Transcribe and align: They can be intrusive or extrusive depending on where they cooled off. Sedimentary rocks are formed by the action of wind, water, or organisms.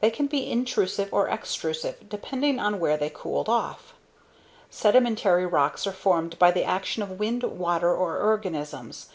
They 0.00 0.10
can 0.10 0.26
be 0.26 0.50
intrusive 0.50 1.08
or 1.14 1.28
extrusive 1.28 2.08
depending 2.08 2.58
on 2.58 2.80
where 2.80 2.96
they 2.96 3.08
cooled 3.10 3.48
off. 3.48 3.94
Sedimentary 4.70 5.46
rocks 5.46 5.86
are 5.86 5.92
formed 5.92 6.36
by 6.36 6.50
the 6.50 6.64
action 6.64 7.00
of 7.00 7.20
wind, 7.20 7.44
water, 7.44 7.94
or 7.94 8.18
organisms. 8.18 9.08